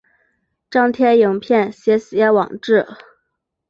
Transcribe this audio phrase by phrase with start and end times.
[0.71, 2.87] 张贴影片写写网志